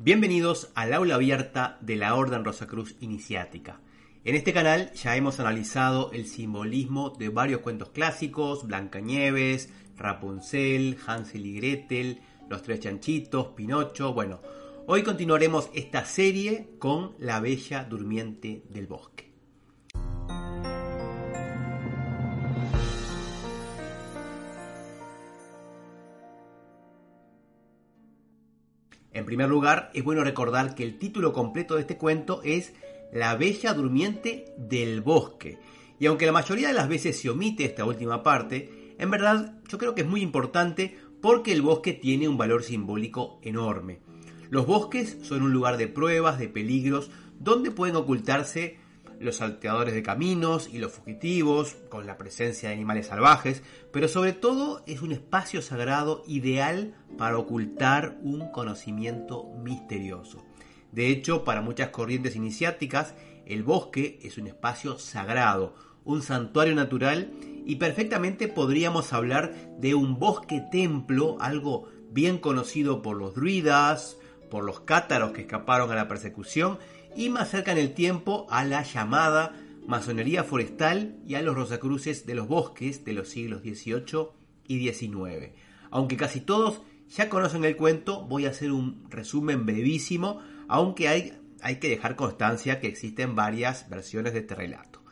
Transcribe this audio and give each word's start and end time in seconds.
Bienvenidos 0.00 0.70
al 0.76 0.94
aula 0.94 1.16
abierta 1.16 1.76
de 1.80 1.96
la 1.96 2.14
Orden 2.14 2.44
Rosacruz 2.44 2.94
Iniciática. 3.00 3.80
En 4.22 4.36
este 4.36 4.52
canal 4.52 4.92
ya 4.92 5.16
hemos 5.16 5.40
analizado 5.40 6.12
el 6.12 6.28
simbolismo 6.28 7.10
de 7.10 7.30
varios 7.30 7.62
cuentos 7.62 7.90
clásicos, 7.90 8.64
Blancanieves, 8.64 9.72
Rapunzel, 9.96 10.98
Hansel 11.04 11.46
y 11.46 11.56
Gretel, 11.56 12.20
Los 12.48 12.62
Tres 12.62 12.78
Chanchitos, 12.78 13.48
Pinocho, 13.56 14.14
bueno, 14.14 14.40
hoy 14.86 15.02
continuaremos 15.02 15.68
esta 15.74 16.04
serie 16.04 16.68
con 16.78 17.16
La 17.18 17.40
Bella 17.40 17.82
Durmiente 17.82 18.62
del 18.70 18.86
Bosque. 18.86 19.27
Primer 29.28 29.50
lugar, 29.50 29.90
es 29.92 30.02
bueno 30.02 30.24
recordar 30.24 30.74
que 30.74 30.82
el 30.82 30.96
título 30.96 31.34
completo 31.34 31.74
de 31.74 31.82
este 31.82 31.98
cuento 31.98 32.40
es 32.44 32.72
La 33.12 33.36
Bella 33.36 33.74
Durmiente 33.74 34.54
del 34.56 35.02
Bosque. 35.02 35.58
Y 36.00 36.06
aunque 36.06 36.24
la 36.24 36.32
mayoría 36.32 36.68
de 36.68 36.72
las 36.72 36.88
veces 36.88 37.20
se 37.20 37.28
omite 37.28 37.66
esta 37.66 37.84
última 37.84 38.22
parte, 38.22 38.94
en 38.96 39.10
verdad 39.10 39.60
yo 39.68 39.76
creo 39.76 39.94
que 39.94 40.00
es 40.00 40.08
muy 40.08 40.22
importante 40.22 40.96
porque 41.20 41.52
el 41.52 41.60
bosque 41.60 41.92
tiene 41.92 42.26
un 42.26 42.38
valor 42.38 42.62
simbólico 42.62 43.38
enorme. 43.42 44.00
Los 44.48 44.66
bosques 44.66 45.18
son 45.20 45.42
un 45.42 45.52
lugar 45.52 45.76
de 45.76 45.88
pruebas, 45.88 46.38
de 46.38 46.48
peligros, 46.48 47.10
donde 47.38 47.70
pueden 47.70 47.96
ocultarse 47.96 48.78
los 49.20 49.36
salteadores 49.36 49.94
de 49.94 50.02
caminos 50.02 50.68
y 50.72 50.78
los 50.78 50.92
fugitivos, 50.92 51.76
con 51.88 52.06
la 52.06 52.16
presencia 52.16 52.68
de 52.68 52.74
animales 52.74 53.06
salvajes, 53.06 53.62
pero 53.92 54.08
sobre 54.08 54.32
todo 54.32 54.82
es 54.86 55.02
un 55.02 55.12
espacio 55.12 55.62
sagrado 55.62 56.22
ideal 56.26 56.94
para 57.16 57.38
ocultar 57.38 58.18
un 58.22 58.50
conocimiento 58.50 59.46
misterioso. 59.62 60.44
De 60.92 61.08
hecho, 61.08 61.44
para 61.44 61.60
muchas 61.60 61.90
corrientes 61.90 62.36
iniciáticas, 62.36 63.14
el 63.46 63.62
bosque 63.62 64.18
es 64.22 64.38
un 64.38 64.46
espacio 64.46 64.98
sagrado, 64.98 65.74
un 66.04 66.22
santuario 66.22 66.74
natural 66.74 67.32
y 67.66 67.76
perfectamente 67.76 68.48
podríamos 68.48 69.12
hablar 69.12 69.54
de 69.78 69.94
un 69.94 70.18
bosque 70.18 70.62
templo, 70.72 71.36
algo 71.40 71.88
bien 72.10 72.38
conocido 72.38 73.02
por 73.02 73.16
los 73.16 73.34
druidas, 73.34 74.16
por 74.50 74.64
los 74.64 74.80
cátaros 74.80 75.32
que 75.32 75.42
escaparon 75.42 75.90
a 75.92 75.94
la 75.94 76.08
persecución 76.08 76.78
y 77.18 77.30
más 77.30 77.50
cerca 77.50 77.72
en 77.72 77.78
el 77.78 77.94
tiempo 77.94 78.46
a 78.48 78.64
la 78.64 78.84
llamada 78.84 79.52
masonería 79.88 80.44
forestal 80.44 81.16
y 81.26 81.34
a 81.34 81.42
los 81.42 81.56
rosacruces 81.56 82.26
de 82.26 82.36
los 82.36 82.46
bosques 82.46 83.04
de 83.04 83.12
los 83.12 83.28
siglos 83.28 83.62
XVIII 83.62 84.28
y 84.68 84.88
XIX. 84.88 85.50
Aunque 85.90 86.16
casi 86.16 86.40
todos 86.40 86.80
ya 87.08 87.28
conocen 87.28 87.64
el 87.64 87.74
cuento, 87.74 88.22
voy 88.22 88.46
a 88.46 88.50
hacer 88.50 88.70
un 88.70 89.04
resumen 89.10 89.66
brevísimo, 89.66 90.40
aunque 90.68 91.08
hay, 91.08 91.32
hay 91.60 91.80
que 91.80 91.88
dejar 91.88 92.14
constancia 92.14 92.78
que 92.78 92.86
existen 92.86 93.34
varias 93.34 93.88
versiones 93.88 94.32
de 94.32 94.38
este 94.38 94.54
relato. 94.54 95.02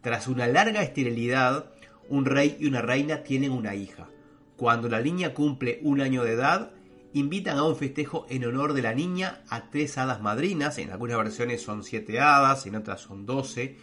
Tras 0.00 0.28
una 0.28 0.46
larga 0.46 0.82
esterilidad, 0.82 1.70
un 2.08 2.24
rey 2.24 2.56
y 2.58 2.64
una 2.64 2.80
reina 2.80 3.24
tienen 3.24 3.52
una 3.52 3.74
hija. 3.74 4.08
Cuando 4.56 4.88
la 4.88 5.02
niña 5.02 5.34
cumple 5.34 5.80
un 5.82 6.00
año 6.00 6.24
de 6.24 6.32
edad, 6.32 6.70
invitan 7.18 7.56
a 7.56 7.64
un 7.64 7.76
festejo 7.76 8.26
en 8.28 8.44
honor 8.44 8.74
de 8.74 8.82
la 8.82 8.92
niña 8.92 9.40
a 9.48 9.70
tres 9.70 9.96
hadas 9.96 10.20
madrinas, 10.20 10.76
en 10.78 10.90
algunas 10.90 11.16
versiones 11.16 11.62
son 11.62 11.82
siete 11.82 12.20
hadas, 12.20 12.66
en 12.66 12.76
otras 12.76 13.00
son 13.00 13.24
doce. 13.24 13.78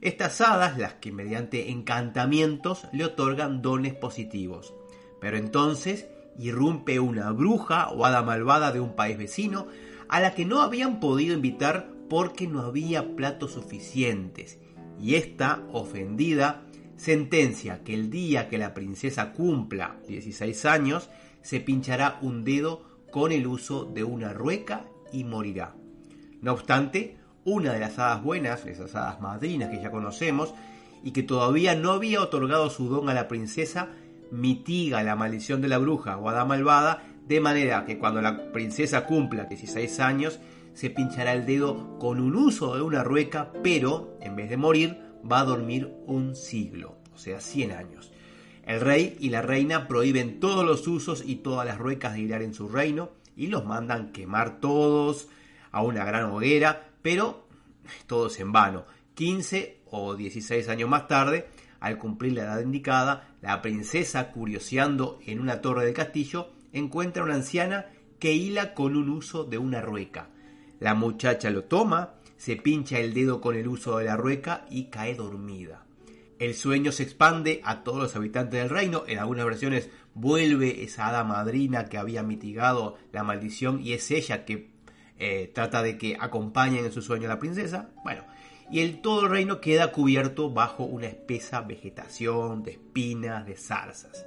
Estas 0.00 0.40
hadas, 0.40 0.78
las 0.78 0.94
que 0.94 1.12
mediante 1.12 1.70
encantamientos 1.70 2.86
le 2.92 3.04
otorgan 3.04 3.60
dones 3.60 3.94
positivos. 3.94 4.72
Pero 5.20 5.36
entonces 5.36 6.06
irrumpe 6.38 7.00
una 7.00 7.32
bruja 7.32 7.90
o 7.90 8.06
hada 8.06 8.22
malvada 8.22 8.72
de 8.72 8.80
un 8.80 8.96
país 8.96 9.18
vecino 9.18 9.66
a 10.08 10.20
la 10.20 10.34
que 10.34 10.46
no 10.46 10.62
habían 10.62 11.00
podido 11.00 11.34
invitar 11.34 11.90
porque 12.08 12.46
no 12.46 12.62
había 12.62 13.14
platos 13.14 13.52
suficientes. 13.52 14.58
Y 14.98 15.16
esta, 15.16 15.62
ofendida, 15.70 16.62
sentencia 16.96 17.82
que 17.84 17.94
el 17.94 18.10
día 18.10 18.48
que 18.48 18.58
la 18.58 18.72
princesa 18.72 19.32
cumpla 19.32 19.96
16 20.08 20.64
años, 20.64 21.10
se 21.42 21.60
pinchará 21.60 22.18
un 22.22 22.44
dedo 22.44 22.82
con 23.10 23.32
el 23.32 23.46
uso 23.46 23.84
de 23.84 24.04
una 24.04 24.32
rueca 24.32 24.84
y 25.12 25.24
morirá. 25.24 25.74
No 26.40 26.52
obstante, 26.52 27.18
una 27.44 27.72
de 27.72 27.80
las 27.80 27.98
hadas 27.98 28.22
buenas, 28.22 28.66
esas 28.66 28.94
hadas 28.94 29.20
madrinas 29.20 29.70
que 29.70 29.82
ya 29.82 29.90
conocemos, 29.90 30.54
y 31.02 31.12
que 31.12 31.22
todavía 31.22 31.74
no 31.74 31.92
había 31.92 32.20
otorgado 32.20 32.70
su 32.70 32.88
don 32.88 33.08
a 33.08 33.14
la 33.14 33.28
princesa, 33.28 33.88
mitiga 34.30 35.02
la 35.02 35.16
maldición 35.16 35.60
de 35.60 35.68
la 35.68 35.78
bruja 35.78 36.18
o 36.18 36.28
hada 36.28 36.44
malvada, 36.44 37.02
de 37.26 37.40
manera 37.40 37.84
que 37.84 37.98
cuando 37.98 38.20
la 38.20 38.52
princesa 38.52 39.06
cumpla 39.06 39.44
16 39.44 40.00
años, 40.00 40.40
se 40.74 40.90
pinchará 40.90 41.32
el 41.32 41.46
dedo 41.46 41.98
con 41.98 42.20
un 42.20 42.36
uso 42.36 42.76
de 42.76 42.82
una 42.82 43.02
rueca, 43.02 43.50
pero 43.62 44.16
en 44.20 44.36
vez 44.36 44.50
de 44.50 44.56
morir, 44.56 44.98
va 45.30 45.40
a 45.40 45.44
dormir 45.44 45.92
un 46.06 46.34
siglo, 46.34 46.96
o 47.14 47.18
sea, 47.18 47.40
100 47.40 47.72
años. 47.72 48.12
El 48.70 48.80
rey 48.80 49.16
y 49.18 49.30
la 49.30 49.42
reina 49.42 49.88
prohíben 49.88 50.38
todos 50.38 50.64
los 50.64 50.86
usos 50.86 51.24
y 51.26 51.36
todas 51.36 51.66
las 51.66 51.78
ruecas 51.78 52.12
de 52.14 52.20
hilar 52.20 52.40
en 52.40 52.54
su 52.54 52.68
reino 52.68 53.10
y 53.34 53.48
los 53.48 53.64
mandan 53.64 54.12
quemar 54.12 54.60
todos 54.60 55.26
a 55.72 55.82
una 55.82 56.04
gran 56.04 56.26
hoguera, 56.26 56.92
pero 57.02 57.48
todos 58.06 58.38
en 58.38 58.52
vano. 58.52 58.84
15 59.14 59.80
o 59.86 60.14
16 60.14 60.68
años 60.68 60.88
más 60.88 61.08
tarde, 61.08 61.48
al 61.80 61.98
cumplir 61.98 62.34
la 62.34 62.42
edad 62.42 62.60
indicada, 62.60 63.34
la 63.42 63.60
princesa, 63.60 64.30
curioseando 64.30 65.18
en 65.26 65.40
una 65.40 65.60
torre 65.60 65.84
del 65.84 65.94
castillo, 65.94 66.52
encuentra 66.72 67.22
a 67.22 67.26
una 67.26 67.34
anciana 67.34 67.86
que 68.20 68.34
hila 68.34 68.74
con 68.74 68.94
un 68.94 69.08
uso 69.08 69.42
de 69.42 69.58
una 69.58 69.80
rueca. 69.80 70.28
La 70.78 70.94
muchacha 70.94 71.50
lo 71.50 71.64
toma, 71.64 72.14
se 72.36 72.54
pincha 72.54 73.00
el 73.00 73.14
dedo 73.14 73.40
con 73.40 73.56
el 73.56 73.66
uso 73.66 73.98
de 73.98 74.04
la 74.04 74.16
rueca 74.16 74.64
y 74.70 74.90
cae 74.90 75.16
dormida. 75.16 75.89
El 76.40 76.54
sueño 76.54 76.90
se 76.90 77.02
expande 77.02 77.60
a 77.64 77.84
todos 77.84 78.00
los 78.00 78.16
habitantes 78.16 78.58
del 78.58 78.70
reino. 78.70 79.04
En 79.06 79.18
algunas 79.18 79.44
versiones 79.44 79.90
vuelve 80.14 80.82
esa 80.82 81.08
hada 81.08 81.22
madrina 81.22 81.84
que 81.84 81.98
había 81.98 82.22
mitigado 82.22 82.96
la 83.12 83.22
maldición 83.22 83.80
y 83.84 83.92
es 83.92 84.10
ella 84.10 84.46
que 84.46 84.70
eh, 85.18 85.52
trata 85.54 85.82
de 85.82 85.98
que 85.98 86.16
acompañen 86.18 86.86
en 86.86 86.92
su 86.92 87.02
sueño 87.02 87.26
a 87.26 87.34
la 87.34 87.38
princesa. 87.38 87.90
Bueno, 88.04 88.24
y 88.70 88.80
el, 88.80 89.02
todo 89.02 89.24
el 89.24 89.30
reino 89.30 89.60
queda 89.60 89.92
cubierto 89.92 90.50
bajo 90.50 90.84
una 90.84 91.08
espesa 91.08 91.60
vegetación 91.60 92.62
de 92.62 92.70
espinas, 92.70 93.44
de 93.44 93.56
zarzas. 93.56 94.24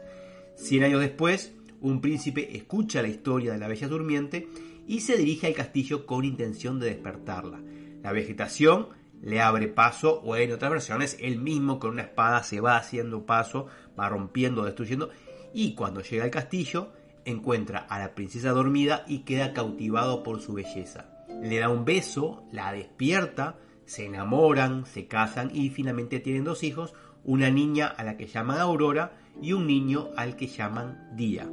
Cien 0.56 0.84
años 0.84 1.02
después, 1.02 1.56
un 1.82 2.00
príncipe 2.00 2.56
escucha 2.56 3.02
la 3.02 3.08
historia 3.08 3.54
de 3.54 3.58
la 3.58 3.68
bella 3.68 3.88
durmiente 3.88 4.48
y 4.88 5.00
se 5.00 5.18
dirige 5.18 5.48
al 5.48 5.56
castillo 5.56 6.06
con 6.06 6.26
intención 6.26 6.80
de 6.80 6.90
despertarla. 6.90 7.60
La 8.04 8.12
vegetación 8.12 8.90
le 9.24 9.42
abre 9.42 9.70
paso 9.70 10.22
o 10.22 10.36
en 10.36 10.52
otras 10.52 10.70
versiones 10.70 11.18
él 11.20 11.40
mismo 11.40 11.80
con 11.80 11.92
una 11.92 12.04
espada 12.04 12.44
se 12.44 12.60
va 12.60 12.76
haciendo 12.76 13.26
paso, 13.26 13.68
va 13.98 14.10
rompiendo, 14.10 14.66
destruyendo 14.66 15.10
y 15.54 15.76
cuando 15.76 16.02
llega 16.02 16.26
al 16.26 16.30
castillo 16.30 16.92
encuentra 17.24 17.80
a 17.80 18.00
la 18.00 18.16
princesa 18.16 18.50
dormida 18.50 19.06
y 19.08 19.20
queda 19.20 19.54
cautivado 19.54 20.24
por 20.24 20.42
su 20.42 20.54
belleza. 20.54 21.26
Le 21.42 21.60
da 21.60 21.70
un 21.70 21.86
beso, 21.86 22.44
la 22.52 22.74
despierta, 22.74 23.56
se 23.86 24.06
enamoran, 24.06 24.86
se 24.86 25.08
casan 25.08 25.52
y 25.54 25.70
finalmente 25.70 26.20
tienen 26.20 26.44
dos 26.44 26.64
hijos, 26.64 26.94
una 27.24 27.50
niña 27.50 27.88
a 27.88 28.04
la 28.04 28.18
que 28.18 28.28
llaman 28.28 28.60
Aurora 28.60 29.14
y 29.42 29.54
un 29.54 29.68
niño 29.68 30.10
al 30.18 30.36
que 30.36 30.48
llaman 30.48 31.16
Día. 31.16 31.50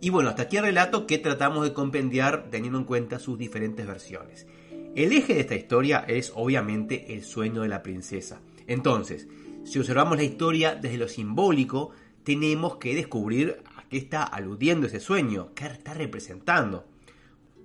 Y 0.00 0.10
bueno, 0.10 0.28
hasta 0.28 0.42
aquí 0.42 0.58
el 0.58 0.64
relato 0.64 1.06
que 1.08 1.18
tratamos 1.18 1.64
de 1.64 1.72
compendiar 1.72 2.50
teniendo 2.50 2.78
en 2.78 2.84
cuenta 2.84 3.18
sus 3.18 3.36
diferentes 3.36 3.86
versiones. 3.86 4.46
El 4.94 5.12
eje 5.12 5.32
de 5.32 5.40
esta 5.40 5.54
historia 5.54 6.04
es 6.06 6.32
obviamente 6.34 7.14
el 7.14 7.24
sueño 7.24 7.62
de 7.62 7.68
la 7.68 7.82
princesa. 7.82 8.42
Entonces, 8.66 9.26
si 9.64 9.78
observamos 9.78 10.18
la 10.18 10.24
historia 10.24 10.74
desde 10.74 10.98
lo 10.98 11.08
simbólico, 11.08 11.92
tenemos 12.24 12.76
que 12.76 12.94
descubrir 12.94 13.62
a 13.74 13.88
qué 13.88 13.96
está 13.96 14.22
aludiendo 14.22 14.86
ese 14.86 15.00
sueño, 15.00 15.54
qué 15.54 15.64
está 15.64 15.94
representando. 15.94 16.84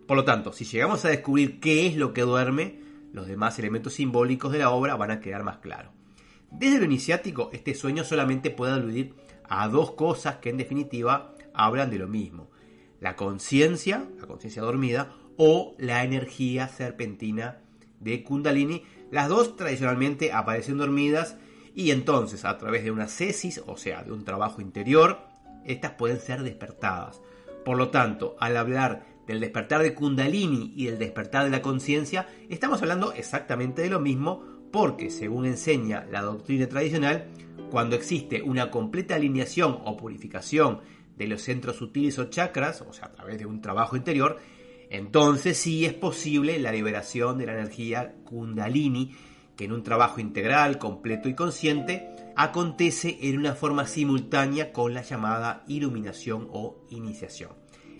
Por 0.07 0.15
lo 0.15 0.23
tanto, 0.23 0.53
si 0.53 0.63
llegamos 0.63 1.03
a 1.03 1.09
descubrir 1.09 1.59
qué 1.59 1.85
es 1.85 1.97
lo 1.97 2.13
que 2.13 2.21
duerme, 2.21 2.79
los 3.11 3.27
demás 3.27 3.59
elementos 3.59 3.95
simbólicos 3.95 4.53
de 4.53 4.59
la 4.59 4.69
obra 4.69 4.95
van 4.95 5.11
a 5.11 5.19
quedar 5.19 5.43
más 5.43 5.57
claros. 5.57 5.91
Desde 6.49 6.79
lo 6.79 6.85
iniciático, 6.85 7.49
este 7.51 7.75
sueño 7.75 8.05
solamente 8.05 8.51
puede 8.51 8.71
aludir 8.71 9.15
a 9.49 9.67
dos 9.67 9.91
cosas 9.91 10.37
que 10.37 10.49
en 10.49 10.55
definitiva 10.55 11.35
hablan 11.53 11.89
de 11.89 11.97
lo 11.97 12.07
mismo. 12.07 12.49
La 13.01 13.17
conciencia, 13.17 14.07
la 14.17 14.27
conciencia 14.27 14.61
dormida, 14.61 15.13
o 15.37 15.75
la 15.77 16.03
energía 16.03 16.67
serpentina 16.67 17.59
de 17.99 18.23
Kundalini. 18.23 18.83
Las 19.11 19.29
dos 19.29 19.55
tradicionalmente 19.55 20.33
aparecen 20.33 20.77
dormidas 20.77 21.37
y 21.75 21.91
entonces 21.91 22.43
a 22.43 22.57
través 22.57 22.83
de 22.83 22.91
una 22.91 23.07
cesis, 23.07 23.61
o 23.65 23.77
sea, 23.77 24.03
de 24.03 24.11
un 24.11 24.25
trabajo 24.25 24.61
interior, 24.61 25.19
estas 25.65 25.91
pueden 25.91 26.19
ser 26.19 26.43
despertadas. 26.43 27.21
Por 27.63 27.77
lo 27.77 27.89
tanto, 27.89 28.35
al 28.39 28.57
hablar 28.57 29.05
del 29.27 29.39
despertar 29.39 29.83
de 29.83 29.93
Kundalini 29.93 30.73
y 30.75 30.85
del 30.85 30.97
despertar 30.97 31.43
de 31.43 31.51
la 31.51 31.61
conciencia, 31.61 32.27
estamos 32.49 32.81
hablando 32.81 33.13
exactamente 33.13 33.81
de 33.81 33.89
lo 33.89 33.99
mismo 33.99 34.43
porque, 34.71 35.09
según 35.09 35.45
enseña 35.45 36.05
la 36.09 36.21
doctrina 36.21 36.67
tradicional, 36.67 37.27
cuando 37.69 37.95
existe 37.95 38.41
una 38.41 38.71
completa 38.71 39.15
alineación 39.15 39.79
o 39.83 39.97
purificación 39.97 40.81
de 41.17 41.27
los 41.27 41.41
centros 41.41 41.75
sutiles 41.75 42.17
o 42.19 42.25
chakras, 42.25 42.81
o 42.81 42.93
sea, 42.93 43.07
a 43.07 43.11
través 43.11 43.37
de 43.37 43.45
un 43.45 43.61
trabajo 43.61 43.97
interior, 43.97 44.39
Entonces 44.89 45.57
sí 45.57 45.85
es 45.85 45.93
posible 45.93 46.59
la 46.59 46.71
liberación 46.71 47.37
de 47.37 47.45
la 47.45 47.53
energía 47.53 48.15
kundalini, 48.23 49.15
que 49.55 49.65
en 49.65 49.73
un 49.73 49.83
trabajo 49.83 50.21
integral, 50.21 50.77
completo 50.77 51.27
y 51.29 51.33
consciente, 51.33 52.09
acontece 52.35 53.17
en 53.21 53.39
una 53.39 53.55
forma 53.55 53.87
simultánea 53.87 54.71
con 54.71 54.93
la 54.93 55.01
llamada 55.01 55.63
iluminación 55.67 56.47
o 56.51 56.85
iniciación. 56.89 57.51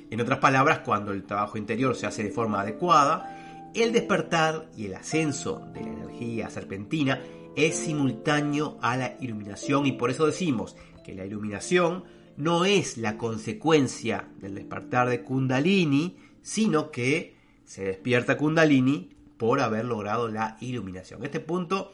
En 0.09 0.21
otras 0.21 0.39
palabras, 0.39 0.79
cuando 0.79 1.11
el 1.11 1.23
trabajo 1.25 1.57
interior 1.57 1.95
se 1.95 2.05
hace 2.05 2.23
de 2.23 2.31
forma 2.31 2.61
adecuada, 2.61 3.71
el 3.73 3.91
despertar 3.91 4.69
y 4.77 4.85
el 4.85 4.95
ascenso 4.95 5.67
de 5.73 5.81
la 5.81 5.89
energía 5.89 6.49
serpentina 6.49 7.19
es 7.55 7.75
simultáneo 7.75 8.77
a 8.81 8.95
la 8.95 9.17
iluminación 9.19 9.87
y 9.87 9.93
por 9.93 10.11
eso 10.11 10.25
decimos 10.25 10.75
que 11.03 11.15
la 11.15 11.25
iluminación 11.25 12.03
no 12.37 12.65
es 12.65 12.97
la 12.97 13.17
consecuencia 13.17 14.29
del 14.37 14.53
despertar 14.53 15.09
de 15.09 15.23
Kundalini, 15.23 16.17
sino 16.47 16.91
que 16.91 17.35
se 17.65 17.83
despierta 17.83 18.37
Kundalini 18.37 19.09
por 19.35 19.59
haber 19.59 19.83
logrado 19.83 20.29
la 20.29 20.55
iluminación. 20.61 21.25
Este 21.25 21.41
punto 21.41 21.91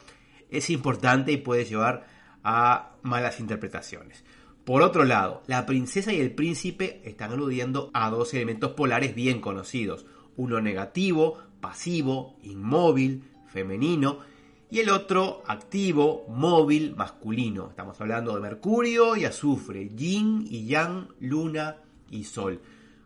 es 0.48 0.70
importante 0.70 1.32
y 1.32 1.38
puede 1.38 1.66
llevar 1.66 2.06
a 2.44 2.92
malas 3.02 3.40
interpretaciones. 3.40 4.24
Por 4.64 4.84
otro 4.84 5.06
lado, 5.06 5.42
la 5.48 5.66
princesa 5.66 6.14
y 6.14 6.22
el 6.22 6.36
príncipe 6.36 7.02
están 7.04 7.32
aludiendo 7.32 7.90
a 7.96 8.12
dos 8.12 8.32
elementos 8.36 8.74
polares 8.74 9.16
bien 9.16 9.42
conocidos, 9.42 10.06
uno 10.38 10.62
negativo, 10.62 11.40
pasivo, 11.60 12.38
inmóvil, 12.44 13.24
femenino, 13.48 14.20
y 14.70 14.82
el 14.82 14.92
otro 14.92 15.42
activo, 15.48 16.28
móvil, 16.30 16.96
masculino. 16.96 17.70
Estamos 17.72 18.00
hablando 18.00 18.36
de 18.36 18.42
Mercurio 18.42 19.16
y 19.16 19.26
azufre, 19.26 19.90
yin 19.90 20.46
y 20.48 20.68
yang, 20.68 21.08
luna 21.20 21.78
y 22.12 22.26
sol. 22.26 22.62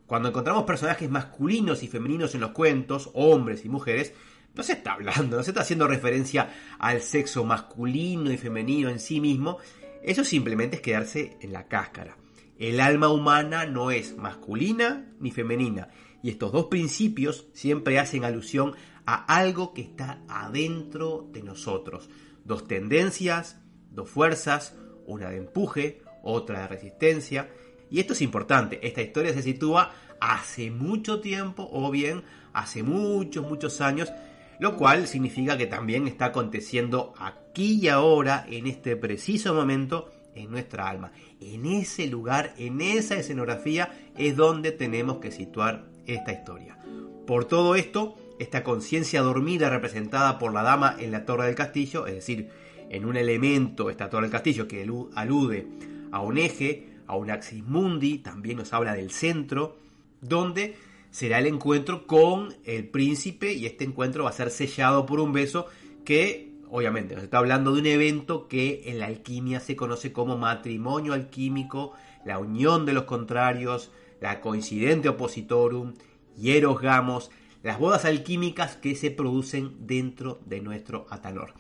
Cuando 0.08 0.30
encontramos 0.30 0.64
personajes 0.64 1.10
masculinos 1.10 1.84
y 1.84 1.88
femeninos 1.88 2.34
en 2.34 2.42
los 2.42 2.52
cuentos, 2.52 3.12
hombres 3.14 3.66
y 3.66 3.70
mujeres, 3.70 4.14
no 4.56 4.64
se 4.64 4.74
está 4.74 4.94
hablando, 4.94 5.38
no 5.38 5.44
se 5.44 5.52
está 5.52 5.62
haciendo 5.62 5.88
referencia 5.88 6.50
al 6.80 7.02
sexo 7.02 7.44
masculino 7.44 8.32
y 8.32 8.38
femenino 8.38 8.90
en 8.90 9.00
sí 9.00 9.20
mismo, 9.20 9.58
eso 10.02 10.24
simplemente 10.24 10.78
es 10.78 10.82
quedarse 10.82 11.38
en 11.42 11.52
la 11.52 11.68
cáscara. 11.68 12.18
El 12.58 12.80
alma 12.80 13.10
humana 13.10 13.66
no 13.66 13.92
es 13.92 14.18
masculina 14.18 15.06
ni 15.20 15.30
femenina, 15.32 15.90
y 16.24 16.30
estos 16.30 16.54
dos 16.54 16.66
principios 16.68 17.48
siempre 17.54 18.00
hacen 18.00 18.24
alusión 18.24 18.74
a 19.06 19.26
algo 19.38 19.74
que 19.74 19.82
está 19.82 20.24
adentro 20.30 21.28
de 21.32 21.44
nosotros. 21.44 22.10
Dos 22.46 22.66
tendencias, 22.66 23.60
dos 23.92 24.10
fuerzas, 24.10 24.74
una 25.06 25.30
de 25.30 25.38
empuje, 25.38 26.02
otra 26.24 26.62
de 26.62 26.68
resistencia. 26.68 27.50
Y 27.90 28.00
esto 28.00 28.14
es 28.14 28.22
importante, 28.22 28.80
esta 28.86 29.02
historia 29.02 29.34
se 29.34 29.42
sitúa 29.42 29.92
hace 30.20 30.72
mucho 30.72 31.22
tiempo 31.22 31.68
o 31.72 31.90
bien 31.92 32.24
hace 32.54 32.84
muchos, 32.84 33.48
muchos 33.48 33.82
años, 33.82 34.12
lo 34.60 34.76
cual 34.76 35.08
significa 35.08 35.58
que 35.58 35.68
también 35.68 36.08
está 36.08 36.26
aconteciendo 36.26 37.14
aquí 37.20 37.80
y 37.82 37.88
ahora, 37.88 38.46
en 38.50 38.68
este 38.68 38.96
preciso 38.96 39.54
momento, 39.54 40.12
en 40.36 40.52
nuestra 40.52 40.90
alma. 40.90 41.12
En 41.40 41.66
ese 41.66 42.08
lugar, 42.08 42.54
en 42.58 42.82
esa 42.82 43.16
escenografía, 43.16 43.92
es 44.18 44.36
donde 44.36 44.72
tenemos 44.72 45.18
que 45.18 45.32
situar 45.32 45.86
esta 46.06 46.32
historia. 46.32 46.78
Por 47.26 47.46
todo 47.46 47.76
esto, 47.76 48.16
esta 48.40 48.64
conciencia 48.64 49.22
dormida 49.22 49.70
representada 49.70 50.40
por 50.40 50.54
la 50.54 50.64
dama 50.64 50.96
en 51.00 51.12
la 51.12 51.26
torre 51.26 51.46
del 51.46 51.56
castillo, 51.56 52.08
es 52.08 52.16
decir, 52.16 52.50
en 52.90 53.06
un 53.06 53.18
elemento, 53.18 53.90
esta 53.90 54.10
torre 54.10 54.24
del 54.24 54.32
castillo, 54.32 54.68
que 54.68 54.88
alude 55.16 55.68
a 56.12 56.22
un 56.22 56.38
eje, 56.38 56.97
a 57.08 57.16
un 57.16 57.32
axis 57.32 57.64
mundi, 57.64 58.20
también 58.20 58.58
nos 58.58 58.74
habla 58.74 58.94
del 58.94 59.12
centro, 59.12 59.78
donde 60.22 60.76
será 61.10 61.40
el 61.40 61.48
encuentro 61.48 62.06
con 62.06 62.56
el 62.66 62.88
príncipe 62.88 63.54
y 63.54 63.66
este 63.66 63.84
encuentro 63.86 64.26
va 64.26 64.30
a 64.30 64.34
ser 64.34 64.52
sellado 64.52 65.06
por 65.06 65.20
un 65.20 65.34
beso 65.34 65.68
que 66.06 66.52
obviamente 66.70 67.16
nos 67.16 67.24
está 67.24 67.38
hablando 67.38 67.74
de 67.74 67.82
un 67.82 67.88
evento 67.88 68.48
que 68.48 68.84
en 68.86 69.00
la 69.00 69.08
alquimia 69.08 69.60
se 69.60 69.76
conoce 69.76 70.12
como 70.12 70.38
matrimonio 70.38 71.14
alquímico, 71.14 71.94
la 72.26 72.40
unión 72.40 72.86
de 72.86 72.94
los 72.94 73.06
contrarios, 73.06 73.92
la 74.20 74.42
coincidente 74.42 75.10
opositorum, 75.10 75.94
hieros 76.36 76.82
gamos, 76.82 77.32
las 77.64 77.80
bodas 77.80 78.06
alquímicas 78.06 78.76
que 78.76 78.96
se 78.96 79.12
producen 79.12 79.88
dentro 79.88 80.40
de 80.46 80.62
nuestro 80.62 81.08
Atanor. 81.10 81.54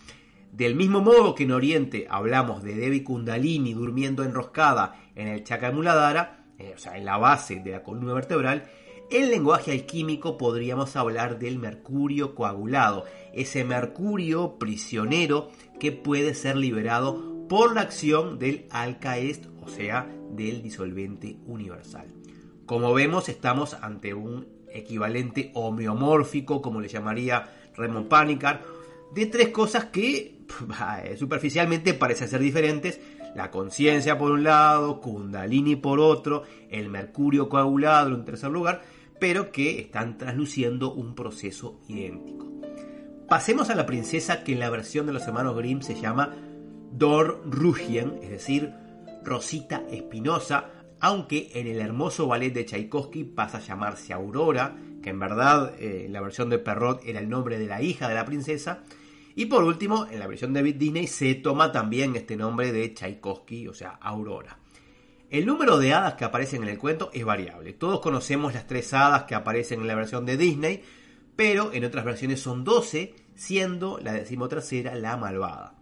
Del 0.51 0.75
mismo 0.75 1.01
modo 1.01 1.35
que 1.35 1.43
en 1.43 1.51
Oriente 1.51 2.07
hablamos 2.09 2.63
de 2.63 2.75
Devi 2.75 3.03
Kundalini 3.03 3.73
durmiendo 3.73 4.23
enroscada 4.23 4.95
en 5.15 5.27
el 5.27 5.43
Chakamuladara, 5.43 6.45
eh, 6.57 6.73
o 6.75 6.79
sea, 6.79 6.97
en 6.97 7.05
la 7.05 7.17
base 7.17 7.59
de 7.59 7.71
la 7.71 7.83
columna 7.83 8.13
vertebral, 8.13 8.65
en 9.09 9.29
lenguaje 9.29 9.71
alquímico 9.71 10.37
podríamos 10.37 10.95
hablar 10.95 11.39
del 11.39 11.59
mercurio 11.59 12.35
coagulado, 12.35 13.05
ese 13.33 13.63
mercurio 13.63 14.57
prisionero 14.57 15.49
que 15.79 15.91
puede 15.91 16.33
ser 16.33 16.57
liberado 16.57 17.47
por 17.47 17.73
la 17.73 17.81
acción 17.81 18.39
del 18.39 18.65
alcaest, 18.69 19.45
o 19.61 19.69
sea, 19.69 20.09
del 20.31 20.61
disolvente 20.61 21.37
universal. 21.45 22.07
Como 22.65 22.93
vemos, 22.93 23.29
estamos 23.29 23.75
ante 23.75 24.13
un 24.13 24.47
equivalente 24.73 25.51
homeomórfico, 25.53 26.61
como 26.61 26.81
le 26.81 26.89
llamaría 26.89 27.49
Raymond 27.75 28.09
Panicar, 28.09 28.61
de 29.13 29.25
tres 29.25 29.49
cosas 29.49 29.85
que 29.85 30.45
superficialmente 31.17 31.93
parecen 31.93 32.27
ser 32.27 32.41
diferentes. 32.41 32.99
La 33.35 33.51
conciencia 33.51 34.17
por 34.17 34.31
un 34.31 34.43
lado, 34.43 34.99
Kundalini 34.99 35.75
por 35.75 35.99
otro, 35.99 36.43
el 36.69 36.89
mercurio 36.89 37.49
coagulado 37.49 38.15
en 38.15 38.25
tercer 38.25 38.49
lugar, 38.49 38.81
pero 39.19 39.51
que 39.51 39.79
están 39.79 40.17
trasluciendo 40.17 40.93
un 40.93 41.13
proceso 41.13 41.79
idéntico. 41.87 42.47
Pasemos 43.27 43.69
a 43.69 43.75
la 43.75 43.85
princesa 43.85 44.43
que 44.43 44.53
en 44.53 44.59
la 44.59 44.69
versión 44.69 45.05
de 45.05 45.13
los 45.13 45.27
hermanos 45.27 45.55
Grimm 45.57 45.81
se 45.81 45.99
llama 45.99 46.33
Dor 46.91 47.43
Rugien, 47.45 48.19
es 48.23 48.29
decir, 48.29 48.71
Rosita 49.23 49.83
Espinosa, 49.91 50.71
aunque 50.99 51.51
en 51.53 51.67
el 51.67 51.81
hermoso 51.81 52.27
ballet 52.27 52.53
de 52.53 52.65
Tchaikovsky 52.65 53.25
pasa 53.25 53.57
a 53.57 53.61
llamarse 53.61 54.13
Aurora, 54.13 54.77
que 55.03 55.09
en 55.09 55.19
verdad 55.19 55.75
eh, 55.77 56.07
la 56.09 56.21
versión 56.21 56.49
de 56.49 56.59
Perrot 56.59 57.03
era 57.05 57.19
el 57.19 57.29
nombre 57.29 57.59
de 57.59 57.67
la 57.67 57.81
hija 57.81 58.07
de 58.07 58.15
la 58.15 58.25
princesa. 58.25 58.83
Y 59.37 59.45
por 59.45 59.63
último, 59.63 60.07
en 60.09 60.17
la 60.17 60.25
versión 60.25 60.51
de 60.51 60.63
Disney 60.63 61.05
se 61.05 61.35
toma 61.35 61.71
también 61.71 62.15
este 62.15 62.35
nombre 62.35 62.71
de 62.71 62.91
Tchaikovsky, 62.91 63.67
o 63.67 63.73
sea, 63.75 63.91
Aurora. 64.01 64.57
El 65.29 65.45
número 65.45 65.77
de 65.77 65.93
hadas 65.93 66.15
que 66.15 66.25
aparecen 66.25 66.63
en 66.63 66.69
el 66.69 66.79
cuento 66.79 67.11
es 67.13 67.23
variable. 67.23 67.73
Todos 67.73 67.99
conocemos 67.99 68.55
las 68.55 68.65
tres 68.65 68.91
hadas 68.95 69.25
que 69.25 69.35
aparecen 69.35 69.81
en 69.81 69.85
la 69.85 69.93
versión 69.93 70.25
de 70.25 70.37
Disney, 70.37 70.81
pero 71.35 71.71
en 71.71 71.85
otras 71.85 72.03
versiones 72.03 72.41
son 72.41 72.63
12, 72.63 73.13
siendo 73.35 73.99
la 74.01 74.13
decimotercera 74.13 74.95
la 74.95 75.17
malvada. 75.17 75.75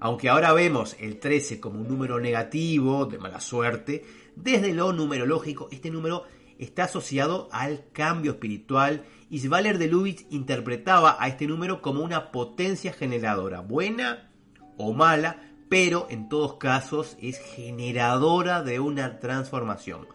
Aunque 0.00 0.30
ahora 0.30 0.54
vemos 0.54 0.96
el 0.98 1.18
13 1.18 1.60
como 1.60 1.82
un 1.82 1.88
número 1.88 2.18
negativo, 2.18 3.04
de 3.04 3.18
mala 3.18 3.40
suerte, 3.40 4.06
desde 4.36 4.72
lo 4.72 4.94
numerológico, 4.94 5.68
este 5.70 5.90
número 5.90 6.24
está 6.62 6.84
asociado 6.84 7.48
al 7.52 7.84
cambio 7.92 8.32
espiritual 8.32 9.04
y 9.30 9.40
Svaler 9.40 9.78
de 9.78 9.88
Lubitsch 9.88 10.26
interpretaba 10.30 11.16
a 11.18 11.28
este 11.28 11.46
número 11.46 11.82
como 11.82 12.02
una 12.02 12.30
potencia 12.30 12.92
generadora, 12.92 13.60
buena 13.60 14.30
o 14.76 14.92
mala, 14.92 15.42
pero 15.68 16.06
en 16.10 16.28
todos 16.28 16.54
casos 16.54 17.16
es 17.20 17.38
generadora 17.38 18.62
de 18.62 18.78
una 18.78 19.18
transformación. 19.18 20.06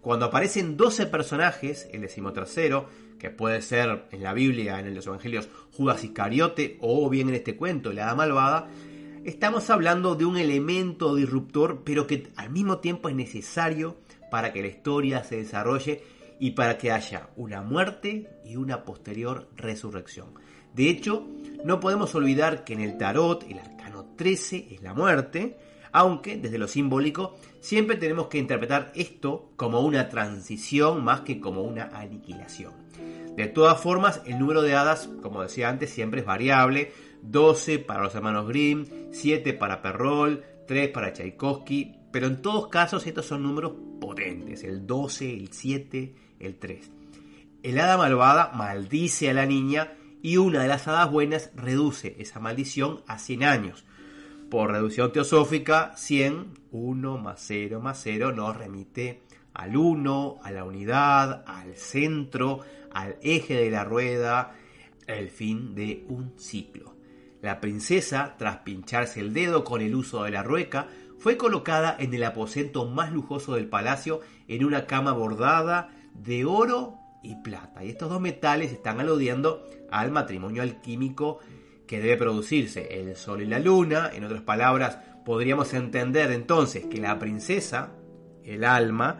Cuando 0.00 0.26
aparecen 0.26 0.76
12 0.76 1.06
personajes, 1.06 1.88
el 1.92 2.02
decimotercero, 2.02 2.88
que 3.18 3.30
puede 3.30 3.62
ser 3.62 4.06
en 4.10 4.22
la 4.22 4.34
Biblia, 4.34 4.80
en 4.80 4.94
los 4.94 5.06
Evangelios, 5.06 5.48
Judas 5.72 6.04
Iscariote 6.04 6.78
o 6.80 7.08
bien 7.08 7.28
en 7.28 7.36
este 7.36 7.56
cuento, 7.56 7.92
la 7.92 8.04
Hada 8.04 8.14
Malvada, 8.14 8.68
estamos 9.24 9.70
hablando 9.70 10.14
de 10.14 10.24
un 10.24 10.36
elemento 10.36 11.14
disruptor, 11.14 11.82
pero 11.84 12.06
que 12.06 12.30
al 12.36 12.50
mismo 12.50 12.78
tiempo 12.78 13.08
es 13.08 13.14
necesario 13.14 13.96
para 14.34 14.52
que 14.52 14.62
la 14.62 14.66
historia 14.66 15.22
se 15.22 15.36
desarrolle 15.36 16.02
y 16.40 16.50
para 16.50 16.76
que 16.76 16.90
haya 16.90 17.28
una 17.36 17.62
muerte 17.62 18.40
y 18.44 18.56
una 18.56 18.82
posterior 18.82 19.48
resurrección. 19.54 20.34
De 20.74 20.90
hecho, 20.90 21.24
no 21.64 21.78
podemos 21.78 22.16
olvidar 22.16 22.64
que 22.64 22.72
en 22.72 22.80
el 22.80 22.98
tarot 22.98 23.44
el 23.48 23.60
arcano 23.60 24.06
13 24.16 24.66
es 24.72 24.82
la 24.82 24.92
muerte, 24.92 25.56
aunque 25.92 26.36
desde 26.36 26.58
lo 26.58 26.66
simbólico 26.66 27.36
siempre 27.60 27.96
tenemos 27.96 28.26
que 28.26 28.38
interpretar 28.38 28.90
esto 28.96 29.52
como 29.54 29.82
una 29.82 30.08
transición 30.08 31.04
más 31.04 31.20
que 31.20 31.38
como 31.38 31.62
una 31.62 31.96
aniquilación. 31.96 32.72
De 33.36 33.46
todas 33.46 33.80
formas, 33.80 34.20
el 34.26 34.40
número 34.40 34.62
de 34.62 34.74
hadas, 34.74 35.08
como 35.22 35.42
decía 35.42 35.68
antes, 35.68 35.90
siempre 35.90 36.22
es 36.22 36.26
variable, 36.26 36.90
12 37.22 37.78
para 37.78 38.02
los 38.02 38.16
hermanos 38.16 38.48
Grimm, 38.48 38.86
7 39.12 39.52
para 39.52 39.80
Perrol, 39.80 40.42
3 40.66 40.88
para 40.88 41.12
Tchaikovsky, 41.12 42.00
pero 42.14 42.28
en 42.28 42.42
todos 42.42 42.68
casos 42.68 43.08
estos 43.08 43.26
son 43.26 43.42
números 43.42 43.72
potentes, 44.00 44.62
el 44.62 44.86
12, 44.86 45.34
el 45.34 45.48
7, 45.50 46.14
el 46.38 46.54
3. 46.60 46.92
El 47.64 47.80
hada 47.80 47.96
malvada 47.96 48.52
maldice 48.54 49.30
a 49.30 49.34
la 49.34 49.46
niña 49.46 49.94
y 50.22 50.36
una 50.36 50.62
de 50.62 50.68
las 50.68 50.86
hadas 50.86 51.10
buenas 51.10 51.50
reduce 51.56 52.14
esa 52.20 52.38
maldición 52.38 53.00
a 53.08 53.18
100 53.18 53.42
años. 53.42 53.84
Por 54.48 54.70
reducción 54.70 55.10
teosófica, 55.10 55.96
100, 55.96 56.54
1 56.70 57.18
más 57.18 57.42
0 57.44 57.80
más 57.80 58.00
0 58.04 58.30
nos 58.30 58.56
remite 58.56 59.22
al 59.52 59.76
uno, 59.76 60.38
a 60.44 60.52
la 60.52 60.62
unidad, 60.62 61.42
al 61.48 61.74
centro, 61.74 62.60
al 62.92 63.16
eje 63.22 63.56
de 63.56 63.72
la 63.72 63.82
rueda, 63.82 64.54
el 65.08 65.30
fin 65.30 65.74
de 65.74 66.04
un 66.08 66.38
ciclo. 66.38 66.94
La 67.42 67.60
princesa, 67.60 68.36
tras 68.38 68.58
pincharse 68.58 69.18
el 69.18 69.34
dedo 69.34 69.64
con 69.64 69.82
el 69.82 69.96
uso 69.96 70.22
de 70.22 70.30
la 70.30 70.44
rueca, 70.44 70.86
fue 71.24 71.38
colocada 71.38 71.96
en 71.98 72.12
el 72.12 72.22
aposento 72.22 72.84
más 72.84 73.10
lujoso 73.10 73.54
del 73.54 73.66
palacio 73.66 74.20
en 74.46 74.62
una 74.62 74.84
cama 74.84 75.12
bordada 75.12 75.88
de 76.12 76.44
oro 76.44 76.98
y 77.22 77.36
plata. 77.36 77.82
Y 77.82 77.88
estos 77.88 78.10
dos 78.10 78.20
metales 78.20 78.72
están 78.72 79.00
aludiendo 79.00 79.64
al 79.90 80.10
matrimonio 80.10 80.60
alquímico 80.60 81.38
que 81.86 81.98
debe 81.98 82.18
producirse 82.18 83.00
el 83.00 83.16
sol 83.16 83.40
y 83.40 83.46
la 83.46 83.58
luna. 83.58 84.10
En 84.12 84.24
otras 84.24 84.42
palabras, 84.42 84.98
podríamos 85.24 85.72
entender 85.72 86.30
entonces 86.30 86.84
que 86.84 87.00
la 87.00 87.18
princesa, 87.18 87.92
el 88.44 88.62
alma, 88.62 89.16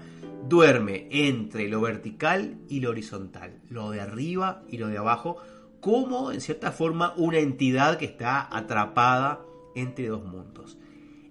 duerme 0.46 1.08
entre 1.10 1.68
lo 1.68 1.80
vertical 1.80 2.58
y 2.68 2.80
lo 2.80 2.90
horizontal, 2.90 3.62
lo 3.70 3.92
de 3.92 4.02
arriba 4.02 4.62
y 4.68 4.76
lo 4.76 4.88
de 4.88 4.98
abajo, 4.98 5.38
como 5.80 6.32
en 6.32 6.42
cierta 6.42 6.70
forma 6.70 7.14
una 7.16 7.38
entidad 7.38 7.96
que 7.96 8.04
está 8.04 8.54
atrapada 8.54 9.40
entre 9.74 10.08
dos 10.08 10.22
mundos. 10.22 10.76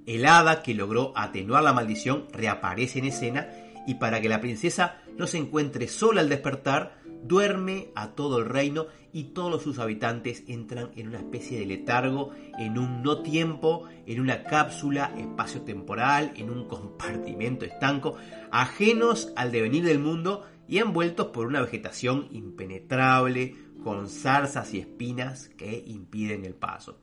El 0.05 0.25
hada 0.25 0.63
que 0.63 0.74
logró 0.74 1.13
atenuar 1.15 1.63
la 1.63 1.74
maldición 1.74 2.25
reaparece 2.31 3.00
en 3.00 3.05
escena 3.05 3.50
y 3.88 3.95
para 3.95 4.22
que 4.22 4.29
la 4.29 4.41
princesa 4.41 5.01
no 5.17 5.27
se 5.27 5.38
encuentre 5.38 5.88
sola 5.88 6.22
al 6.22 6.29
despertar, 6.29 7.00
duerme 7.24 7.89
a 7.95 8.10
todo 8.10 8.39
el 8.39 8.45
reino 8.45 8.88
y 9.13 9.25
todos 9.25 9.63
sus 9.63 9.79
habitantes 9.79 10.43
entran 10.48 10.91
en 10.95 11.07
una 11.07 11.19
especie 11.19 11.60
de 11.60 11.65
letargo, 11.65 12.31
en 12.57 12.77
un 12.77 13.01
no 13.03 13.22
tiempo, 13.22 13.88
en 14.05 14.19
una 14.19 14.43
cápsula 14.43 15.13
espacio-temporal, 15.17 16.33
en 16.36 16.50
un 16.50 16.67
compartimento 16.67 17.63
estanco, 17.63 18.15
ajenos 18.51 19.31
al 19.36 19.51
devenir 19.51 19.86
del 19.86 20.00
mundo 20.00 20.45
y 20.67 20.79
envueltos 20.79 21.27
por 21.27 21.45
una 21.45 21.62
vegetación 21.62 22.27
impenetrable, 22.31 23.55
con 23.83 24.10
zarzas 24.10 24.74
y 24.74 24.79
espinas 24.79 25.50
que 25.50 25.83
impiden 25.86 26.45
el 26.45 26.55
paso. 26.55 27.02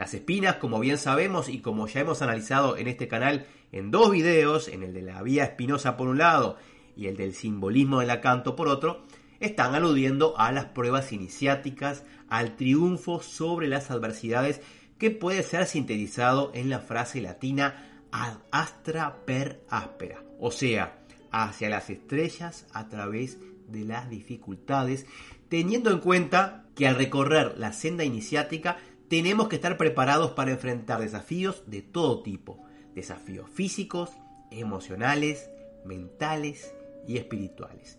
Las 0.00 0.14
espinas, 0.14 0.56
como 0.56 0.80
bien 0.80 0.96
sabemos 0.96 1.50
y 1.50 1.58
como 1.60 1.86
ya 1.86 2.00
hemos 2.00 2.22
analizado 2.22 2.78
en 2.78 2.88
este 2.88 3.06
canal 3.06 3.46
en 3.70 3.90
dos 3.90 4.10
videos, 4.10 4.68
en 4.68 4.82
el 4.82 4.94
de 4.94 5.02
la 5.02 5.22
vía 5.22 5.44
espinosa 5.44 5.98
por 5.98 6.08
un 6.08 6.16
lado 6.16 6.56
y 6.96 7.08
el 7.08 7.18
del 7.18 7.34
simbolismo 7.34 8.00
del 8.00 8.08
acanto 8.08 8.56
por 8.56 8.68
otro, 8.68 9.02
están 9.40 9.74
aludiendo 9.74 10.38
a 10.38 10.52
las 10.52 10.64
pruebas 10.64 11.12
iniciáticas, 11.12 12.02
al 12.30 12.56
triunfo 12.56 13.20
sobre 13.20 13.68
las 13.68 13.90
adversidades 13.90 14.62
que 14.96 15.10
puede 15.10 15.42
ser 15.42 15.66
sintetizado 15.66 16.50
en 16.54 16.70
la 16.70 16.78
frase 16.78 17.20
latina 17.20 18.06
ad 18.10 18.38
astra 18.50 19.26
per 19.26 19.66
aspera, 19.68 20.24
o 20.38 20.50
sea, 20.50 20.98
hacia 21.30 21.68
las 21.68 21.90
estrellas 21.90 22.66
a 22.72 22.88
través 22.88 23.36
de 23.68 23.84
las 23.84 24.08
dificultades, 24.08 25.04
teniendo 25.50 25.90
en 25.90 25.98
cuenta 25.98 26.64
que 26.74 26.88
al 26.88 26.96
recorrer 26.96 27.58
la 27.58 27.74
senda 27.74 28.04
iniciática 28.04 28.78
tenemos 29.10 29.48
que 29.48 29.56
estar 29.56 29.76
preparados 29.76 30.30
para 30.30 30.52
enfrentar 30.52 31.00
desafíos 31.00 31.64
de 31.66 31.82
todo 31.82 32.22
tipo, 32.22 32.62
desafíos 32.94 33.50
físicos, 33.50 34.10
emocionales, 34.52 35.50
mentales 35.84 36.72
y 37.08 37.16
espirituales. 37.16 37.98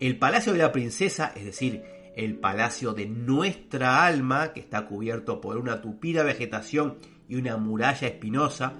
El 0.00 0.18
palacio 0.18 0.52
de 0.52 0.58
la 0.58 0.72
princesa, 0.72 1.32
es 1.36 1.44
decir, 1.44 1.84
el 2.16 2.40
palacio 2.40 2.92
de 2.92 3.06
nuestra 3.06 4.04
alma, 4.04 4.52
que 4.52 4.58
está 4.58 4.86
cubierto 4.86 5.40
por 5.40 5.58
una 5.58 5.80
tupida 5.80 6.24
vegetación 6.24 6.98
y 7.28 7.36
una 7.36 7.56
muralla 7.56 8.08
espinosa, 8.08 8.72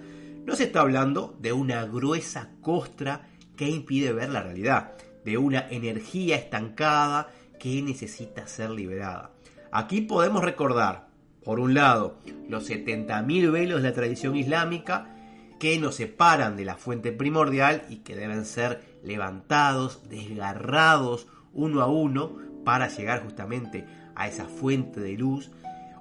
nos 0.45 0.59
está 0.61 0.81
hablando 0.81 1.37
de 1.41 1.53
una 1.53 1.87
gruesa 1.87 2.51
costra 2.61 3.29
que 3.55 3.69
impide 3.69 4.13
ver 4.13 4.31
la 4.31 4.43
realidad, 4.43 4.95
de 5.25 5.39
una 5.39 5.69
energía 5.71 6.35
estancada 6.35 7.29
que 7.61 7.81
necesita 7.83 8.49
ser 8.49 8.71
liberada. 8.71 9.31
Aquí 9.71 10.01
podemos 10.01 10.43
recordar, 10.43 11.08
por 11.45 11.61
un 11.61 11.75
lado, 11.75 12.19
los 12.49 12.69
70.000 12.69 13.51
velos 13.51 13.83
de 13.83 13.89
la 13.89 13.95
tradición 13.95 14.37
islámica 14.37 15.15
que 15.59 15.79
nos 15.79 15.97
separan 15.97 16.57
de 16.57 16.65
la 16.65 16.77
fuente 16.77 17.13
primordial 17.13 17.85
y 17.89 17.99
que 17.99 18.15
deben 18.15 18.45
ser 18.45 18.99
levantados, 19.03 20.09
desgarrados 20.09 21.27
uno 21.53 21.81
a 21.81 21.87
uno 21.87 22.37
para 22.65 22.89
llegar 22.89 23.23
justamente 23.23 23.87
a 24.15 24.29
esa 24.29 24.47
fuente 24.47 25.01
de 25.01 25.17
luz. 25.17 25.51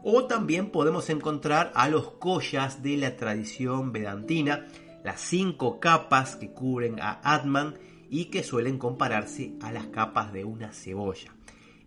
O 0.03 0.25
también 0.25 0.69
podemos 0.69 1.09
encontrar 1.09 1.71
a 1.75 1.89
los 1.89 2.11
collas 2.11 2.83
de 2.83 2.97
la 2.97 3.15
tradición 3.15 3.91
vedantina, 3.91 4.67
las 5.03 5.21
cinco 5.21 5.79
capas 5.79 6.35
que 6.35 6.51
cubren 6.51 6.99
a 6.99 7.19
Atman 7.23 7.75
y 8.09 8.25
que 8.25 8.43
suelen 8.43 8.77
compararse 8.77 9.53
a 9.61 9.71
las 9.71 9.87
capas 9.87 10.31
de 10.33 10.45
una 10.45 10.71
cebolla. 10.71 11.33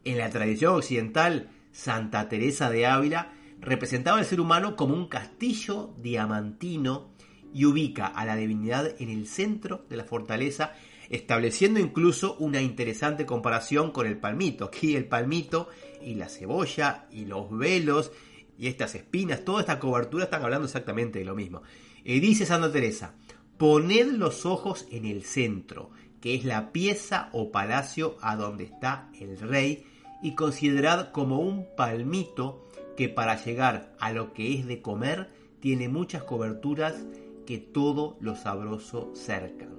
En 0.05 0.19
la 0.19 0.31
tradición 0.31 0.75
occidental, 0.75 1.51
Santa 1.73 2.29
Teresa 2.29 2.71
de 2.71 2.87
Ávila 2.87 3.33
representaba 3.61 4.19
al 4.19 4.25
ser 4.25 4.41
humano 4.41 4.77
como 4.77 4.95
un 4.95 5.09
castillo 5.09 5.95
diamantino 5.99 7.11
y 7.53 7.65
ubica 7.65 8.07
a 8.07 8.25
la 8.25 8.37
divinidad 8.37 8.95
en 9.01 9.11
el 9.11 9.27
centro 9.27 9.85
de 9.89 9.97
la 9.97 10.05
fortaleza 10.05 10.73
estableciendo 11.11 11.81
incluso 11.81 12.37
una 12.39 12.63
interesante 12.63 13.27
comparación 13.27 13.91
con 13.91 14.07
el 14.07 14.17
palmito. 14.19 14.67
Aquí 14.67 14.95
el 14.95 15.07
palmito 15.07 15.69
y 16.01 16.15
la 16.15 16.29
cebolla 16.29 17.07
y 17.11 17.27
los 17.27 17.51
velos 17.51 18.13
y 18.57 18.69
estas 18.69 18.95
espinas, 18.95 19.45
toda 19.45 19.61
esta 19.61 19.79
cobertura 19.79 20.25
están 20.25 20.43
hablando 20.43 20.67
exactamente 20.67 21.19
de 21.19 21.25
lo 21.25 21.35
mismo. 21.35 21.63
Y 22.05 22.21
dice 22.21 22.47
Santa 22.47 22.71
Teresa, 22.71 23.15
poned 23.59 24.13
los 24.13 24.47
ojos 24.47 24.87
en 24.91 25.05
el 25.05 25.25
centro, 25.25 25.91
que 26.21 26.35
es 26.35 26.45
la 26.45 26.71
pieza 26.71 27.31
o 27.33 27.51
palacio 27.51 28.17
a 28.21 28.37
donde 28.37 28.65
está 28.65 29.11
el 29.19 29.39
rey, 29.39 29.85
y 30.23 30.35
considerad 30.35 31.11
como 31.11 31.41
un 31.41 31.67
palmito 31.75 32.69
que 33.01 33.09
para 33.09 33.43
llegar 33.43 33.95
a 33.99 34.13
lo 34.13 34.35
que 34.35 34.53
es 34.53 34.67
de 34.67 34.83
comer 34.83 35.31
tiene 35.59 35.89
muchas 35.89 36.23
coberturas 36.23 37.07
que 37.47 37.57
todo 37.57 38.19
lo 38.21 38.37
sabroso 38.37 39.11
cercan. 39.15 39.71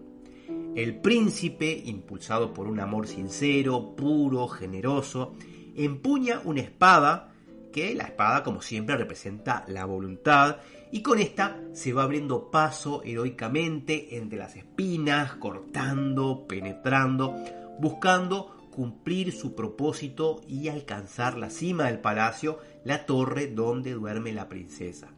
El 0.76 0.96
príncipe, 1.02 1.84
impulsado 1.86 2.52
por 2.52 2.66
un 2.66 2.80
amor 2.80 3.08
sincero, 3.08 3.96
puro, 3.96 4.48
generoso, 4.48 5.36
empuña 5.76 6.42
una 6.46 6.62
espada, 6.62 7.32
que 7.72 7.94
la 7.94 8.06
espada 8.06 8.42
como 8.42 8.64
siempre 8.64 8.98
representa 8.98 9.66
la 9.68 9.86
voluntad, 9.86 10.58
y 10.92 11.04
con 11.04 11.20
esta 11.20 11.62
se 11.74 11.94
va 11.94 12.02
abriendo 12.02 12.50
paso 12.50 13.04
heroicamente 13.04 14.18
entre 14.18 14.40
las 14.40 14.56
espinas, 14.56 15.36
cortando, 15.36 16.48
penetrando, 16.48 17.36
buscando 17.80 18.61
cumplir 18.72 19.32
su 19.34 19.54
propósito 19.54 20.42
y 20.48 20.70
alcanzar 20.70 21.38
la 21.38 21.50
cima 21.52 21.86
del 21.86 22.00
palacio, 22.00 22.60
la 22.84 23.06
torre 23.06 23.48
donde 23.48 23.92
duerme 23.92 24.32
la 24.32 24.50
princesa. 24.50 25.10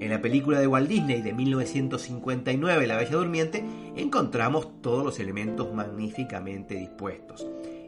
En 0.00 0.10
la 0.10 0.20
película 0.20 0.60
de 0.60 0.66
Walt 0.66 0.88
Disney 0.88 1.22
de 1.22 1.32
1959, 1.32 2.86
La 2.86 2.96
Bella 2.96 3.16
Durmiente, 3.16 3.64
encontramos 3.96 4.82
todos 4.82 5.04
los 5.04 5.18
elementos 5.18 5.72
magníficamente 5.74 6.74
dispuestos. 6.74 7.46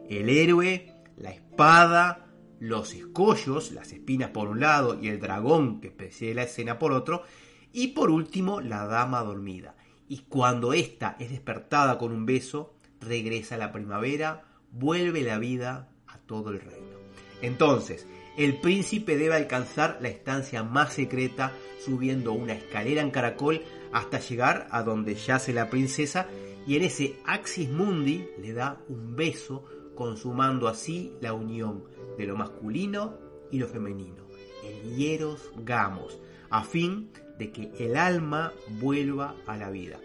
El 0.09 0.27
héroe, 0.29 0.93
la 1.15 1.31
espada, 1.31 2.27
los 2.59 2.93
escollos, 2.93 3.71
las 3.71 3.91
espinas 3.91 4.31
por 4.31 4.49
un 4.49 4.59
lado 4.59 4.99
y 5.01 5.07
el 5.07 5.19
dragón 5.19 5.79
que 5.79 5.91
precede 5.91 6.33
la 6.33 6.43
escena 6.43 6.79
por 6.79 6.91
otro, 6.91 7.23
y 7.71 7.89
por 7.89 8.09
último 8.11 8.59
la 8.59 8.85
dama 8.85 9.23
dormida. 9.23 9.75
Y 10.09 10.23
cuando 10.27 10.73
ésta 10.73 11.15
es 11.19 11.29
despertada 11.29 11.97
con 11.97 12.11
un 12.11 12.25
beso, 12.25 12.73
regresa 12.99 13.55
la 13.55 13.71
primavera, 13.71 14.43
vuelve 14.71 15.21
la 15.21 15.37
vida 15.37 15.89
a 16.07 16.17
todo 16.19 16.51
el 16.51 16.61
reino. 16.61 16.97
Entonces, 17.41 18.07
el 18.37 18.59
príncipe 18.59 19.17
debe 19.17 19.35
alcanzar 19.35 19.97
la 20.01 20.07
estancia 20.07 20.63
más 20.63 20.93
secreta 20.93 21.51
subiendo 21.83 22.33
una 22.33 22.53
escalera 22.53 23.01
en 23.01 23.11
caracol 23.11 23.61
hasta 23.91 24.19
llegar 24.19 24.67
a 24.71 24.83
donde 24.83 25.15
yace 25.15 25.53
la 25.53 25.69
princesa 25.69 26.27
y 26.65 26.75
en 26.75 26.83
ese 26.83 27.17
Axis 27.25 27.69
Mundi 27.69 28.27
le 28.41 28.53
da 28.53 28.79
un 28.87 29.15
beso 29.15 29.65
consumando 29.95 30.67
así 30.67 31.13
la 31.19 31.33
unión 31.33 31.83
de 32.17 32.25
lo 32.25 32.37
masculino 32.37 33.17
y 33.51 33.59
lo 33.59 33.67
femenino, 33.67 34.27
el 34.63 34.95
hieros 34.95 35.51
gamos, 35.57 36.19
a 36.49 36.63
fin 36.63 37.11
de 37.37 37.51
que 37.51 37.71
el 37.79 37.97
alma 37.97 38.53
vuelva 38.79 39.35
a 39.45 39.57
la 39.57 39.69
vida. 39.69 39.99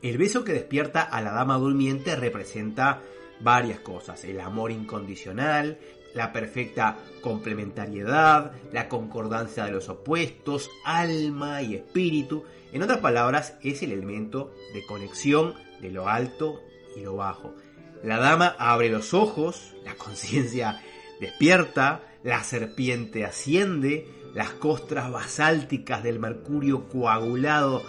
El 0.00 0.16
beso 0.16 0.44
que 0.44 0.52
despierta 0.52 1.02
a 1.02 1.20
la 1.20 1.32
dama 1.32 1.58
durmiente 1.58 2.16
representa 2.16 3.02
varias 3.40 3.80
cosas, 3.80 4.24
el 4.24 4.40
amor 4.40 4.70
incondicional, 4.70 5.78
la 6.14 6.32
perfecta 6.32 6.96
complementariedad, 7.20 8.52
la 8.72 8.88
concordancia 8.88 9.64
de 9.64 9.72
los 9.72 9.88
opuestos, 9.88 10.70
alma 10.84 11.62
y 11.62 11.74
espíritu. 11.74 12.44
En 12.72 12.82
otras 12.82 12.98
palabras, 12.98 13.54
es 13.62 13.82
el 13.82 13.92
elemento 13.92 14.52
de 14.74 14.84
conexión 14.84 15.54
de 15.80 15.90
lo 15.90 16.08
alto 16.08 16.60
y 16.96 17.00
lo 17.00 17.16
bajo. 17.16 17.54
La 18.02 18.18
dama 18.18 18.56
abre 18.58 18.88
los 18.88 19.14
ojos, 19.14 19.74
la 19.84 19.94
conciencia 19.94 20.82
despierta, 21.20 22.02
la 22.22 22.42
serpiente 22.42 23.24
asciende, 23.24 24.06
las 24.34 24.50
costras 24.50 25.10
basálticas 25.10 26.02
del 26.02 26.18
mercurio 26.18 26.88
coagulado 26.88 27.82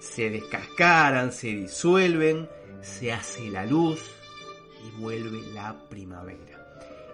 se 0.00 0.30
descascaran, 0.30 1.32
se 1.32 1.48
disuelven, 1.48 2.48
se 2.80 3.12
hace 3.12 3.50
la 3.50 3.66
luz 3.66 4.00
y 4.86 5.00
vuelve 5.00 5.42
la 5.52 5.76
primavera. 5.88 6.56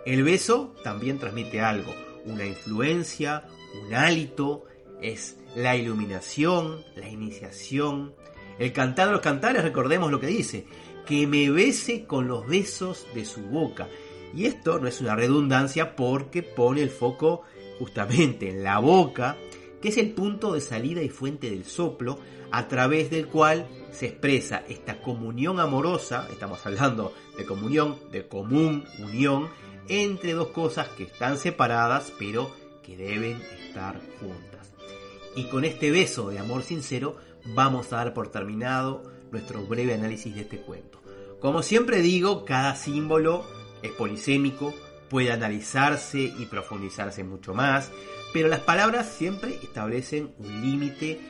El 0.04 0.24
beso 0.24 0.74
también 0.82 1.18
transmite 1.18 1.60
algo, 1.60 1.94
una 2.24 2.44
influencia, 2.44 3.44
un 3.84 3.94
hálito, 3.94 4.64
es 5.00 5.36
la 5.56 5.76
iluminación, 5.76 6.84
la 6.96 7.08
iniciación. 7.08 8.14
El 8.58 8.72
cantar 8.72 9.06
de 9.06 9.12
los 9.12 9.20
cantares, 9.20 9.62
recordemos 9.62 10.10
lo 10.10 10.20
que 10.20 10.26
dice, 10.26 10.66
que 11.06 11.26
me 11.26 11.50
bese 11.50 12.04
con 12.04 12.28
los 12.28 12.46
besos 12.46 13.06
de 13.14 13.24
su 13.24 13.42
boca. 13.42 13.88
Y 14.34 14.46
esto 14.46 14.78
no 14.78 14.88
es 14.88 15.00
una 15.00 15.14
redundancia 15.14 15.94
porque 15.94 16.42
pone 16.42 16.82
el 16.82 16.90
foco 16.90 17.42
justamente 17.78 18.48
en 18.48 18.62
la 18.62 18.78
boca, 18.78 19.36
que 19.82 19.88
es 19.88 19.98
el 19.98 20.12
punto 20.12 20.54
de 20.54 20.60
salida 20.60 21.02
y 21.02 21.08
fuente 21.08 21.50
del 21.50 21.64
soplo, 21.64 22.18
a 22.52 22.68
través 22.68 23.10
del 23.10 23.26
cual 23.26 23.66
se 23.90 24.06
expresa 24.06 24.62
esta 24.68 25.02
comunión 25.02 25.58
amorosa, 25.58 26.28
estamos 26.30 26.64
hablando 26.64 27.12
de 27.36 27.44
comunión, 27.44 27.98
de 28.10 28.26
común 28.28 28.84
unión, 29.00 29.48
entre 29.88 30.32
dos 30.34 30.48
cosas 30.48 30.88
que 30.90 31.02
están 31.02 31.36
separadas 31.36 32.12
pero 32.18 32.54
que 32.82 32.96
deben 32.96 33.42
estar 33.66 34.00
juntas. 34.20 34.72
Y 35.34 35.44
con 35.44 35.64
este 35.64 35.90
beso 35.90 36.30
de 36.30 36.38
amor 36.38 36.62
sincero 36.62 37.16
vamos 37.44 37.92
a 37.92 37.96
dar 37.96 38.14
por 38.14 38.28
terminado 38.28 39.02
nuestro 39.32 39.66
breve 39.66 39.94
análisis 39.94 40.34
de 40.34 40.42
este 40.42 40.58
cuento. 40.58 41.00
Como 41.40 41.62
siempre 41.62 42.02
digo, 42.02 42.44
cada 42.44 42.76
símbolo 42.76 43.44
es 43.82 43.90
polisémico, 43.92 44.72
puede 45.08 45.32
analizarse 45.32 46.20
y 46.20 46.46
profundizarse 46.46 47.24
mucho 47.24 47.52
más, 47.54 47.90
pero 48.32 48.48
las 48.48 48.60
palabras 48.60 49.08
siempre 49.08 49.58
establecen 49.62 50.32
un 50.38 50.62
límite, 50.62 51.20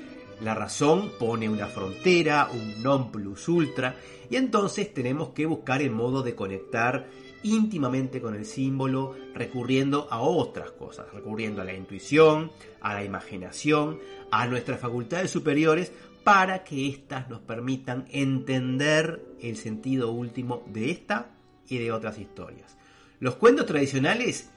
la 0.41 0.55
razón 0.55 1.13
pone 1.19 1.49
una 1.49 1.67
frontera, 1.67 2.49
un 2.53 2.83
non 2.83 3.11
plus 3.11 3.49
ultra, 3.49 3.97
y 4.31 4.37
entonces 4.37 4.93
tenemos 4.93 5.31
que 5.31 5.47
buscar 5.47 5.83
el 5.83 5.91
modo 5.91 6.23
de 6.23 6.35
conectar 6.35 7.07
íntimamente 7.43 8.21
con 8.21 8.35
el 8.35 8.45
símbolo, 8.45 9.17
recurriendo 9.35 10.09
a 10.11 10.21
otras 10.21 10.71
cosas, 10.73 11.13
recurriendo 11.13 11.61
a 11.61 11.65
la 11.65 11.75
intuición, 11.75 12.53
a 12.81 12.95
la 12.95 13.05
imaginación, 13.05 13.99
a 14.31 14.47
nuestras 14.47 14.81
facultades 14.81 15.31
superiores, 15.31 15.93
para 16.25 16.63
que 16.63 16.89
éstas 16.89 17.29
nos 17.29 17.41
permitan 17.41 18.07
entender 18.11 19.25
el 19.41 19.57
sentido 19.57 20.13
último 20.13 20.63
de 20.67 20.91
esta 20.91 21.31
y 21.69 21.79
de 21.79 21.91
otras 21.91 22.19
historias. 22.19 22.77
Los 23.19 23.37
cuentos 23.37 23.67
tradicionales 23.67 24.52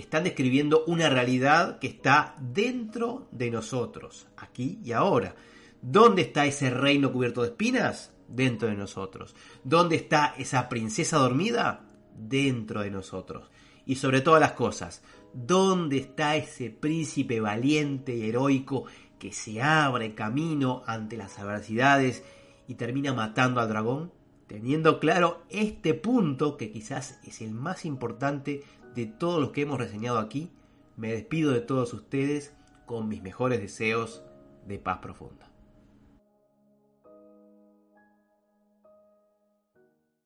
están 0.00 0.24
describiendo 0.24 0.84
una 0.86 1.08
realidad 1.08 1.78
que 1.78 1.88
está 1.88 2.34
dentro 2.40 3.28
de 3.30 3.50
nosotros, 3.50 4.26
aquí 4.36 4.80
y 4.84 4.92
ahora. 4.92 5.34
¿Dónde 5.80 6.22
está 6.22 6.46
ese 6.46 6.70
reino 6.70 7.12
cubierto 7.12 7.42
de 7.42 7.48
espinas? 7.48 8.12
Dentro 8.28 8.68
de 8.68 8.74
nosotros. 8.74 9.34
¿Dónde 9.64 9.96
está 9.96 10.34
esa 10.36 10.68
princesa 10.68 11.18
dormida? 11.18 11.84
dentro 12.18 12.82
de 12.82 12.90
nosotros. 12.90 13.48
Y 13.86 13.96
sobre 13.96 14.20
todas 14.20 14.40
las 14.40 14.52
cosas, 14.52 15.02
¿dónde 15.32 15.98
está 15.98 16.36
ese 16.36 16.70
príncipe 16.70 17.40
valiente 17.40 18.14
y 18.14 18.28
heroico 18.28 18.84
que 19.18 19.32
se 19.32 19.62
abre 19.62 20.14
camino 20.14 20.82
ante 20.86 21.16
las 21.16 21.38
adversidades 21.38 22.22
y 22.66 22.74
termina 22.74 23.14
matando 23.14 23.60
al 23.60 23.68
dragón? 23.68 24.12
Teniendo 24.46 24.98
claro 24.98 25.42
este 25.50 25.94
punto, 25.94 26.56
que 26.56 26.70
quizás 26.70 27.20
es 27.24 27.42
el 27.42 27.52
más 27.52 27.84
importante 27.84 28.62
de 28.98 29.06
todos 29.06 29.40
los 29.40 29.52
que 29.52 29.62
hemos 29.62 29.78
reseñado 29.78 30.18
aquí, 30.18 30.50
me 30.96 31.12
despido 31.12 31.52
de 31.52 31.60
todos 31.60 31.94
ustedes 31.94 32.52
con 32.84 33.06
mis 33.06 33.22
mejores 33.22 33.60
deseos 33.60 34.24
de 34.66 34.80
paz 34.80 34.98
profunda. 34.98 35.47